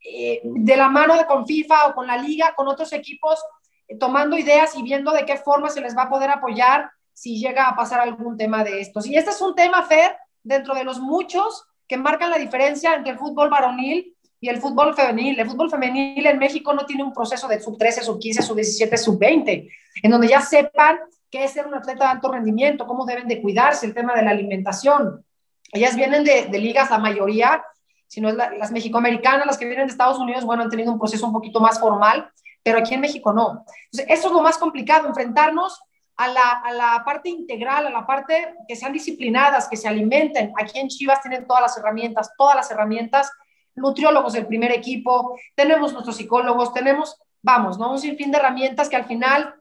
[0.02, 3.38] eh, de la mano con FIFA o con la liga, con otros equipos,
[3.87, 7.38] eh, tomando ideas y viendo de qué forma se les va a poder apoyar si
[7.38, 9.07] llega a pasar algún tema de estos.
[9.07, 13.12] Y este es un tema, Fer, dentro de los muchos que marcan la diferencia entre
[13.12, 15.38] el fútbol varonil y el fútbol femenil.
[15.38, 18.57] El fútbol femenil en México no tiene un proceso de sub 13, sub 15, sub
[18.57, 19.68] 17, sub 20,
[20.02, 20.98] en donde ya sepan
[21.33, 24.23] qué es ser un atleta de alto rendimiento, cómo deben de cuidarse, el tema de
[24.23, 25.25] la alimentación.
[25.73, 27.64] Ellas vienen de, ligas, la mayoría,
[28.07, 30.99] si no es las mexicoamericanas, las que vienen de Estados Unidos, bueno, han tenido un
[30.99, 32.31] proceso un poquito más formal,
[32.62, 33.64] pero aquí en México no.
[33.90, 35.81] Entonces, eso es lo más complicado, enfrentarnos
[36.18, 40.53] a la, a la, parte integral, a la parte que sean disciplinadas, que se alimenten.
[40.61, 43.33] Aquí en Chivas tienen todas las herramientas, todas las herramientas,
[43.75, 47.90] nutriólogos del primer equipo, tenemos nuestros psicólogos, tenemos, vamos, ¿no?
[47.90, 49.55] Un sinfín de herramientas que al final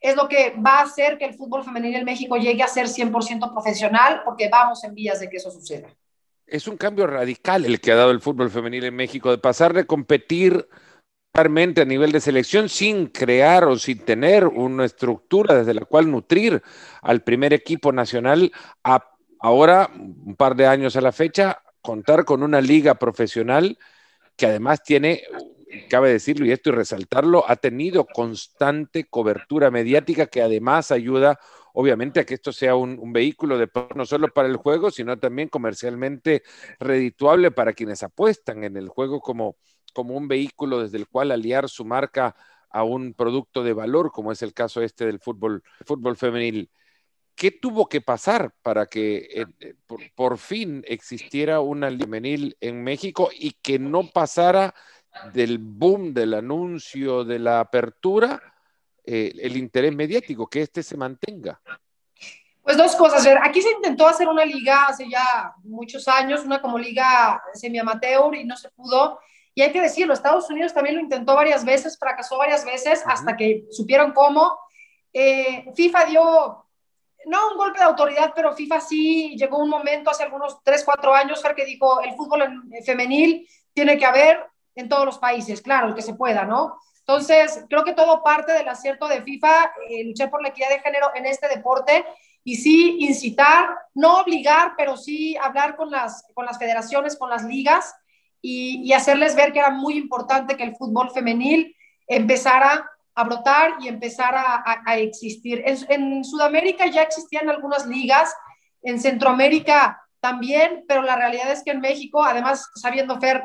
[0.00, 2.86] es lo que va a hacer que el fútbol femenil en México llegue a ser
[2.86, 5.88] 100% profesional, porque vamos en vías de que eso suceda.
[6.46, 9.74] Es un cambio radical el que ha dado el fútbol femenil en México, de pasar
[9.74, 10.68] de competir
[11.34, 16.62] a nivel de selección sin crear o sin tener una estructura desde la cual nutrir
[17.00, 18.50] al primer equipo nacional
[18.82, 19.04] a
[19.40, 23.78] ahora, un par de años a la fecha, contar con una liga profesional
[24.36, 25.22] que además tiene
[25.88, 31.38] cabe decirlo y esto y resaltarlo, ha tenido constante cobertura mediática que además ayuda
[31.80, 35.48] obviamente a que esto sea un, vehículo de no solo para el juego, sino también
[35.48, 36.42] comercialmente
[36.80, 39.56] redituable para quienes apuestan en el juego como,
[39.92, 42.34] como un vehículo desde el cual aliar su marca
[42.70, 46.68] a un producto de valor, como es el caso este del fútbol, fútbol femenil.
[47.36, 52.82] ¿Qué tuvo que pasar para que eh, eh, por, por, fin existiera una femenil en
[52.82, 54.74] México y que no pasara
[55.32, 58.40] del boom del anuncio de la apertura,
[59.04, 61.60] eh, el interés mediático, que este se mantenga?
[62.62, 63.26] Pues dos cosas.
[63.42, 68.44] Aquí se intentó hacer una liga hace ya muchos años, una como liga semi-amateur y
[68.44, 69.18] no se pudo.
[69.54, 73.36] Y hay que decirlo, Estados Unidos también lo intentó varias veces, fracasó varias veces hasta
[73.36, 74.58] que supieron cómo.
[75.12, 76.66] Eh, FIFA dio,
[77.24, 81.14] no un golpe de autoridad, pero FIFA sí llegó un momento hace algunos 3, 4
[81.14, 84.46] años que dijo, el fútbol femenil tiene que haber,
[84.78, 86.78] en todos los países, claro, el que se pueda, ¿no?
[87.00, 90.80] Entonces, creo que todo parte del acierto de FIFA, eh, luchar por la equidad de
[90.80, 92.04] género en este deporte
[92.44, 97.44] y sí incitar, no obligar, pero sí hablar con las, con las federaciones, con las
[97.44, 97.94] ligas
[98.40, 101.74] y, y hacerles ver que era muy importante que el fútbol femenil
[102.06, 102.88] empezara
[103.18, 105.64] a brotar y empezar a, existir.
[105.66, 108.32] En, Sudamérica ya existían algunas ligas,
[108.82, 113.42] en Centroamérica también, pero la realidad es que en México, además, sabiendo Fer,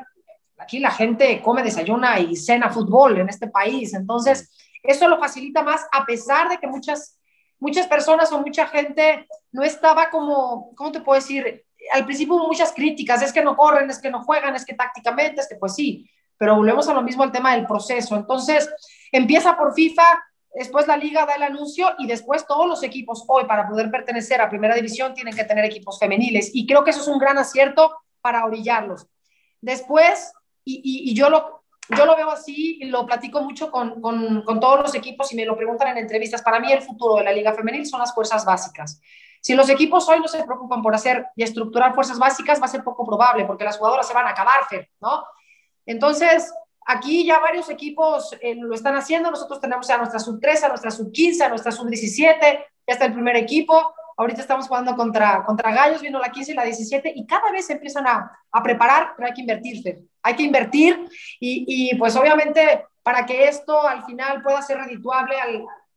[0.64, 4.50] aquí la gente come, desayuna y cena fútbol en este país, entonces
[4.82, 7.20] eso lo facilita más, a pesar de que muchas,
[7.60, 11.66] muchas personas o mucha gente no estaba como, ¿cómo te puedo decir?
[11.94, 14.74] Al principio hubo muchas críticas, es que no corren, es que no juegan, es que
[14.74, 18.16] tácticamente, es que pues sí, pero volvemos a lo mismo al tema del proceso.
[18.16, 18.70] Entonces,
[19.12, 20.04] empieza por FIFA,
[20.54, 24.42] después la liga da el anuncio y después todos los equipos hoy para poder pertenecer
[24.42, 27.38] a primera división tienen que tener equipos femeniles y creo que eso es un gran
[27.38, 29.08] acierto para orillarlos.
[29.62, 30.34] Después,
[30.66, 34.80] y, yo, lo, yo lo veo así y lo platico mucho con, con, con, todos
[34.82, 37.54] los equipos y me lo preguntan en entrevistas, para mí el futuro de la liga
[37.54, 39.02] femenil son las fuerzas básicas.
[39.44, 42.70] Si los equipos hoy no se preocupan por hacer y estructurar fuerzas básicas, va a
[42.70, 44.62] ser poco probable porque las jugadoras se van a acabar,
[45.02, 45.26] ¿no?
[45.86, 46.54] Entonces,
[46.86, 49.30] aquí ya varios equipos eh, lo están haciendo.
[49.30, 52.94] Nosotros tenemos a nuestra sub 13, a nuestra sub 15, a nuestra sub 17, ya
[52.94, 53.94] está el primer equipo.
[54.16, 57.66] Ahorita estamos jugando contra, contra Gallos, vino la 15 y la 17, y cada vez
[57.66, 60.04] se empiezan a, a preparar, pero hay que invertirse.
[60.24, 61.08] Hay que invertir,
[61.40, 65.36] y, pues obviamente para que esto al final pueda ser redituable,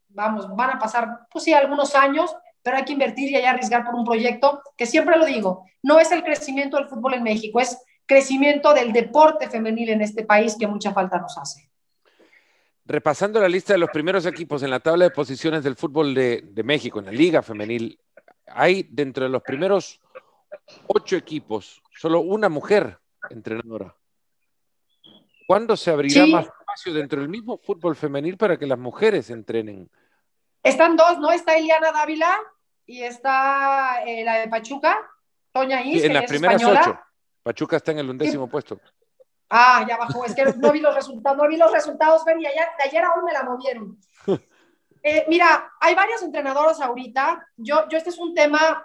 [0.09, 3.85] vamos, van a pasar, pues sí, algunos años, pero hay que invertir y hay arriesgar
[3.85, 7.61] por un proyecto que siempre lo digo, no es el crecimiento del fútbol en México,
[7.61, 11.69] es crecimiento del deporte femenil en este país que mucha falta nos hace.
[12.85, 16.62] Repasando la lista de los primeros equipos en la tabla de posiciones del fútbol de,
[16.65, 17.99] México, en la liga femenil,
[18.47, 20.01] hay dentro de los primeros
[20.87, 23.95] ocho equipos solo una mujer entrenadora.
[25.47, 29.89] ¿Cuándo se abrirá más espacio dentro del mismo fútbol femenil para que las mujeres entrenen?
[30.63, 31.31] Están dos, ¿no?
[31.31, 32.37] Está Eliana Dávila
[32.85, 35.09] y está eh, la de Pachuca,
[35.53, 36.99] Toña Is, en las primeras ocho.
[37.45, 38.81] Pachuca está en el undécimo puesto.
[39.49, 42.47] Ah, ya bajó, es que no vi los resultados, no vi los resultados, ven, y
[42.47, 43.99] ayer, de ayer aún me la movieron.
[45.09, 47.47] Eh, mira, hay varios entrenadores ahorita.
[47.57, 48.85] Yo, yo, este es un tema,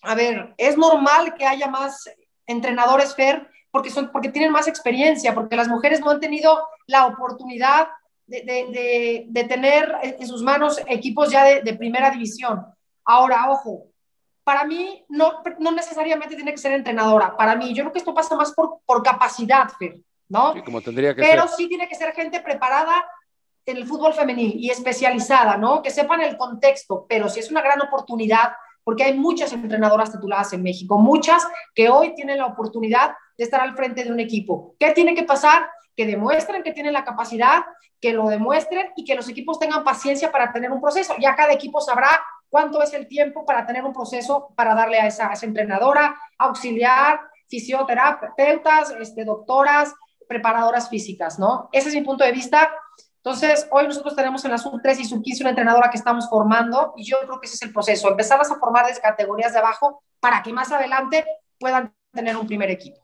[0.00, 2.08] a ver, es normal que haya más
[2.46, 7.06] entrenadores, Fer, porque, son, porque tienen más experiencia, porque las mujeres no han tenido la
[7.06, 7.88] oportunidad
[8.26, 12.64] de, de, de, tener en sus manos equipos ya de, primera división.
[13.04, 13.86] Ahora, ojo,
[14.44, 17.36] para mí no, no necesariamente tiene que ser entrenadora.
[17.36, 20.52] Para mí, yo creo que esto pasa más por, por capacidad, Fer, ¿no?
[20.52, 23.04] Sí, como tendría que Pero sí tiene que ser gente preparada
[23.64, 25.82] en el fútbol femenil y especializada, ¿no?
[25.82, 28.52] Que sepan el contexto, pero sí es una gran oportunidad
[28.84, 33.60] porque hay muchas entrenadoras tituladas en México, muchas que hoy tienen la oportunidad de estar
[33.60, 34.74] al frente de un equipo.
[34.78, 35.68] ¿Qué tiene que pasar?
[35.96, 37.64] Que demuestren que tienen la capacidad,
[38.00, 41.14] que lo demuestren y que los equipos tengan paciencia para tener un proceso.
[41.20, 45.06] Ya cada equipo sabrá cuánto es el tiempo para tener un proceso para darle a
[45.06, 49.94] esa, entrenadora, auxiliar, fisioterapeutas, este, doctoras,
[50.28, 51.68] preparadoras físicas, ¿no?
[51.72, 52.70] Ese es mi punto de vista.
[53.16, 56.28] Entonces, hoy nosotros tenemos en la sub 3 y sub 15 una entrenadora que estamos
[56.28, 59.60] formando y yo creo que ese es el proceso, empezarlas a formar desde categorías de
[59.60, 61.24] abajo para que más adelante
[61.58, 63.01] puedan tener un primer equipo.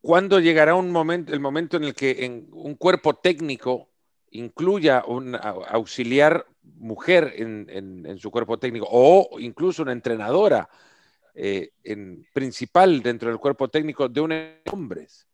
[0.00, 3.88] ¿Cuándo llegará un momento, el momento en el que en un cuerpo técnico
[4.30, 10.68] incluya un auxiliar mujer en, su cuerpo técnico o incluso una entrenadora
[11.34, 15.26] eh, en, principal dentro del cuerpo técnico de un hombres?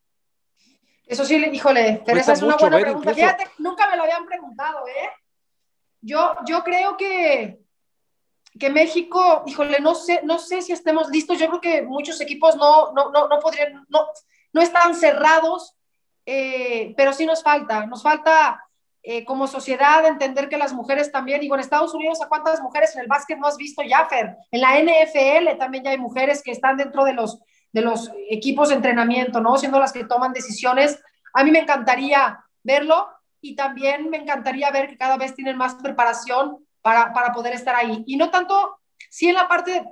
[1.07, 3.14] Eso sí, híjole, pero esa es una buena pregunta.
[3.14, 5.11] Fíjate, nunca me lo habían preguntado, ¿eh?
[6.00, 7.61] Yo, yo creo que,
[8.59, 11.38] que México, híjole, no sé, no sé si estemos listos.
[11.38, 14.07] Yo creo que muchos equipos no, no, no, no podrían, no,
[14.55, 15.77] no están cerrados,
[16.25, 18.64] eh, pero sí nos falta, nos falta
[19.03, 22.95] eh, como sociedad entender que las mujeres también, digo, en Estados Unidos, ¿a cuántas mujeres
[22.95, 24.37] en el básquet no has visto ya, Fer?
[24.51, 27.40] En la NFL también ya hay mujeres que están dentro de los,
[27.73, 29.59] de los equipos de entrenamiento, ¿no?
[29.59, 31.03] Siendo las que toman decisiones.
[31.35, 33.09] A mí me encantaría verlo
[33.40, 37.75] y también me encantaría ver que cada vez tienen más preparación para, para poder estar
[37.75, 38.05] ahí.
[38.07, 38.79] Y no tanto,
[39.11, 39.85] sí en la parte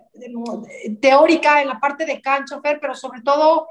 [1.00, 3.68] teórica, en la parte de cancho, Fer, pero sobre todo,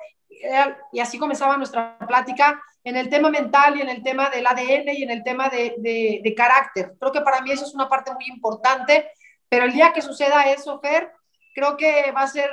[0.92, 4.90] y así comenzaba nuestra plática, en el tema mental y en el tema del ADN
[4.96, 6.94] y en el tema de, de, carácter.
[7.00, 9.12] Creo que para mí eso es una parte muy importante,
[9.50, 11.12] pero el día que suceda eso, Fer,
[11.54, 12.50] creo que va a ser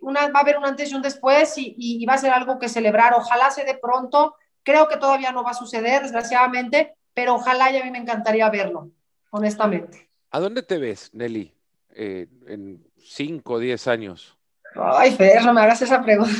[0.00, 2.58] una, va a haber un antes y un después y, y, va a ser algo
[2.58, 3.12] que celebrar.
[3.14, 4.34] Ojalá se dé pronto.
[4.62, 8.48] Creo que todavía no va a suceder, desgraciadamente, pero ojalá y a mí me encantaría
[8.48, 8.90] verlo,
[9.30, 10.08] honestamente.
[10.30, 11.52] ¿A dónde te ves, Nelly,
[11.90, 14.38] eh, en 5 o 10 años?
[14.74, 16.38] Ay, Fer, no me hagas esa pregunta.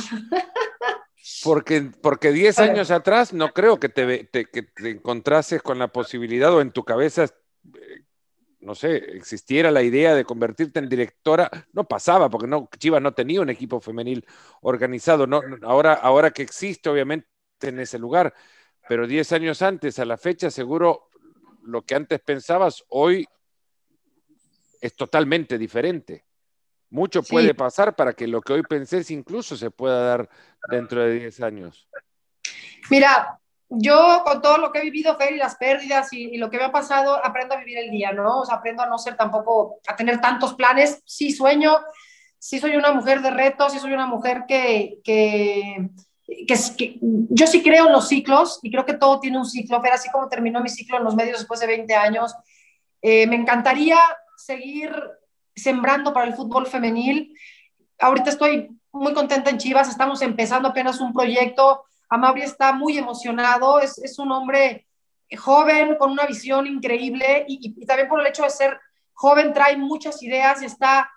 [1.43, 6.53] Porque, porque 10 años atrás no creo que te, que te encontrases con la posibilidad
[6.53, 8.03] o en tu cabeza, eh,
[8.59, 11.49] no sé, existiera la idea de convertirte en directora.
[11.73, 14.25] No pasaba, porque no, Chivas no tenía un equipo femenil
[14.61, 15.27] organizado.
[15.27, 17.27] No, ahora, ahora que existe, obviamente,
[17.61, 18.33] en ese lugar.
[18.87, 21.09] Pero 10 años antes, a la fecha, seguro
[21.63, 23.27] lo que antes pensabas, hoy
[24.79, 26.25] es totalmente diferente.
[26.91, 30.29] Mucho puede pasar para que lo que hoy pensé incluso se pueda dar
[30.69, 31.87] dentro de 10 años.
[32.89, 33.39] Mira,
[33.69, 36.65] yo con todo lo que he vivido, Fer, y las pérdidas y, lo que me
[36.65, 38.41] ha pasado, aprendo a vivir el día, ¿no?
[38.41, 41.01] O sea, aprendo a no ser tampoco, a tener tantos planes.
[41.05, 41.77] Sí sueño,
[42.37, 45.89] sí soy una mujer de retos, sí soy una mujer que, que,
[46.45, 49.81] que, yo sí creo en los ciclos y creo que todo tiene un ciclo.
[49.81, 52.35] Fer, así como terminó mi ciclo en los medios después de 20 años,
[53.01, 53.97] eh, me encantaría
[54.35, 54.93] seguir
[55.55, 57.37] sembrando para el fútbol femenil.
[57.99, 63.79] Ahorita estoy muy contenta en Chivas, estamos empezando apenas un proyecto Amabri está muy emocionado,
[63.79, 64.85] es, un hombre
[65.37, 68.77] joven, con una visión increíble y, también por el hecho de ser
[69.13, 71.09] joven trae muchas ideas y está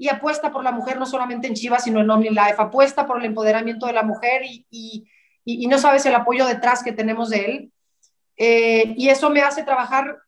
[0.00, 3.24] y apuesta por la mujer no solamente en Chivas, sino en OmniLife, apuesta por el
[3.24, 7.72] empoderamiento de la mujer y no sabes el apoyo detrás que tenemos de él.
[8.36, 10.18] Eh, y eso me hace trabajar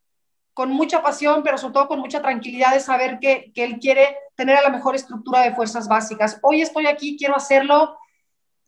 [0.60, 4.14] con mucha pasión, pero sobre todo con mucha tranquilidad de saber que, que él quiere
[4.34, 6.38] tener a la mejor estructura de fuerzas básicas.
[6.42, 7.96] Hoy estoy aquí, quiero hacerlo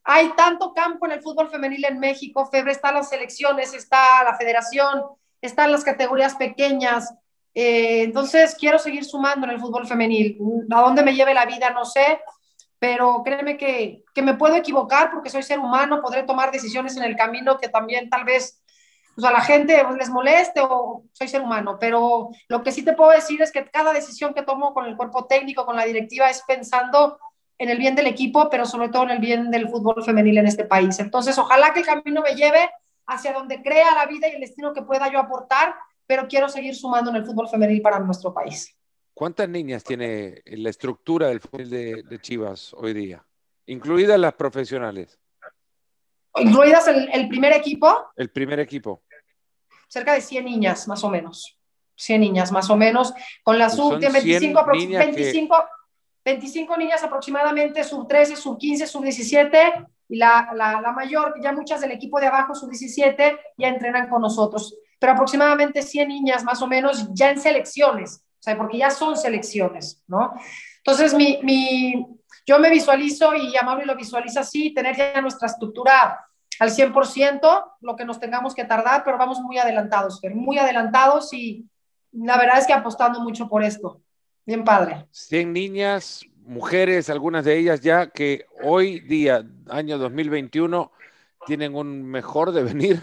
[0.05, 4.37] hay tanto campo en el fútbol femenil en México, Febre, están las selecciones, está la
[4.37, 5.03] federación,
[5.41, 7.15] están las categorías pequeñas.
[7.55, 10.39] Eh, entonces, quiero seguir sumando en el fútbol femenil.
[10.71, 12.21] A dónde me lleve la vida, no sé,
[12.79, 17.05] pero créeme que, que me puedo equivocar porque soy ser humano, podré tomar decisiones en
[17.05, 18.61] el camino que también tal vez
[19.15, 22.95] pues, a la gente les moleste o soy ser humano, pero lo que sí te
[22.95, 26.31] puedo decir es que cada decisión que tomo con el cuerpo técnico, con la directiva,
[26.31, 27.19] es pensando
[27.59, 30.47] en el bien del equipo, pero sobre todo en el bien del fútbol femenil en
[30.47, 30.99] este país.
[30.99, 32.71] Entonces, ojalá que el camino me lleve
[33.07, 35.75] hacia donde crea la vida y el destino que pueda yo aportar,
[36.07, 38.77] pero quiero seguir sumando en el fútbol femenil para nuestro país.
[39.15, 43.25] ¿Cuántas niñas tiene la estructura del fútbol de, Chivas hoy día?
[43.67, 45.21] Incluidas las profesionales.
[46.37, 48.07] Incluidas el, primer equipo.
[48.17, 49.03] El primer equipo.
[49.89, 51.59] Cerca de 100 niñas, más o menos.
[51.97, 53.13] 100 niñas, más o menos.
[53.43, 55.65] Con la sub 25, 25,
[56.25, 61.81] 25 niñas aproximadamente, sub 13, sub 15, sub 17, y la, la, mayor, ya muchas
[61.81, 64.75] del equipo de abajo, sub 17, ya entrenan con nosotros.
[64.99, 69.17] Pero aproximadamente 100 niñas más o menos ya en selecciones, o sea, porque ya son
[69.17, 70.33] selecciones, ¿no?
[70.79, 72.07] Entonces, mi, mi,
[72.47, 76.27] yo me visualizo y Amable lo visualiza así, tener ya nuestra estructura
[76.59, 81.67] al 100%, lo que nos tengamos que tardar, pero vamos muy adelantados, muy adelantados y
[82.13, 84.01] la verdad es que apostando mucho por esto.
[84.45, 85.07] Bien padre.
[85.11, 90.91] 100 niñas, mujeres, algunas de ellas ya que hoy día, año 2021,
[91.47, 93.03] tienen un mejor devenir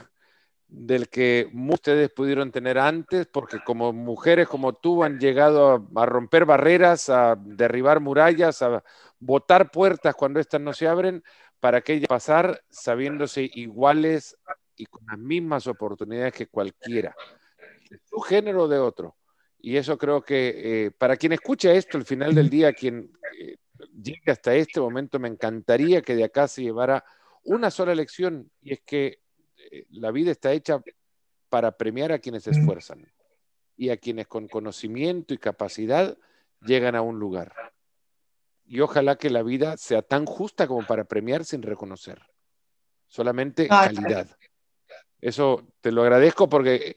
[0.67, 6.45] del que ustedes pudieron tener antes, porque como mujeres como tú han llegado a, romper
[6.45, 8.83] barreras, a derribar murallas, a
[9.19, 11.23] botar puertas cuando éstas no se abren,
[11.59, 14.37] para que ellas pasar sabiéndose iguales
[14.75, 17.15] y con las mismas oportunidades que cualquiera,
[17.89, 19.17] de su género o de otro.
[19.61, 23.57] Y eso creo que eh, para quien escucha esto, al final del día, quien eh,
[24.01, 27.03] llegue hasta este momento, me encantaría que de acá se llevara
[27.43, 29.19] una sola lección, y es que
[29.71, 30.81] eh, la vida está hecha
[31.49, 33.11] para premiar a quienes se esfuerzan
[33.75, 36.17] y a quienes con conocimiento y capacidad
[36.61, 37.53] llegan a un lugar.
[38.69, 42.21] Y ojalá que la vida sea tan justa como para premiar sin reconocer,
[43.07, 44.27] solamente calidad.
[45.19, 46.95] Eso te lo agradezco porque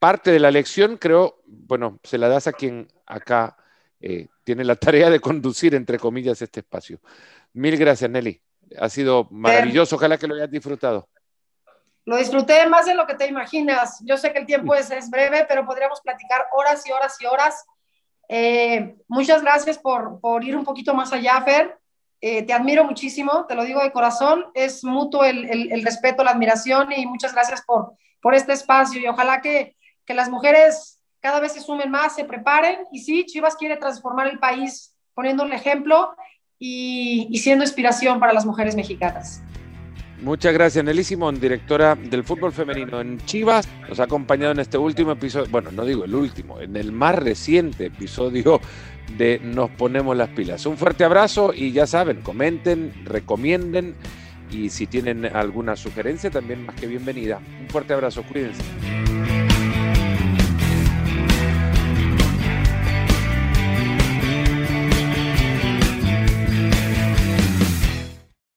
[0.00, 3.56] parte de la lección, creo, bueno, se la das a quien acá
[4.00, 7.00] eh, tiene la tarea de conducir, entre comillas, este espacio.
[7.52, 8.42] Mil gracias, Nelly.
[8.76, 9.94] Ha sido maravilloso.
[9.94, 11.08] Ojalá que lo hayas disfrutado.
[12.06, 14.00] Lo disfruté más de lo que te imaginas.
[14.04, 17.26] Yo sé que el tiempo es, es breve, pero podríamos platicar horas y horas y
[17.26, 17.64] horas.
[18.28, 21.78] Eh, muchas gracias por, por, ir un poquito más allá, Fer.
[22.20, 26.30] Eh, te admiro muchísimo, te lo digo de corazón, es mutuo el, el, respeto, la
[26.30, 31.38] admiración y muchas gracias por, por este espacio y ojalá que, que, las mujeres cada
[31.38, 35.52] vez se sumen más, se preparen y sí, Chivas quiere transformar el país poniendo un
[35.52, 36.16] ejemplo
[36.58, 39.42] y, y siendo inspiración para las mujeres mexicanas.
[40.22, 43.68] Muchas gracias, Nelly Simón, directora del fútbol femenino en Chivas.
[43.88, 47.16] Nos ha acompañado en este último episodio, bueno, no digo el último, en el más
[47.16, 48.60] reciente episodio
[49.18, 50.64] de Nos Ponemos las Pilas.
[50.66, 53.94] Un fuerte abrazo y ya saben, comenten, recomienden
[54.50, 57.40] y si tienen alguna sugerencia también más que bienvenida.
[57.60, 58.62] Un fuerte abrazo, cuídense.